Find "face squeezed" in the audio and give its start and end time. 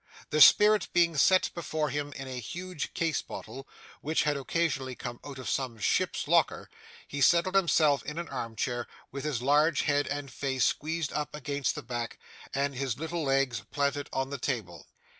10.33-11.13